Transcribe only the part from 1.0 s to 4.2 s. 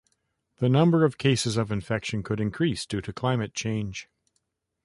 of cases of infection could increase due to climate change.